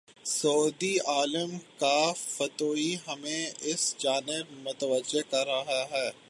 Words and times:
سعودی 0.25 0.97
عالم 0.99 1.57
کا 1.77 2.13
فتوی 2.17 2.95
ہمیں 3.07 3.51
اس 3.61 3.95
جانب 3.97 4.67
متوجہ 4.67 5.31
کر 5.31 5.47
رہا 5.47 5.85
ہے۔ 5.91 6.11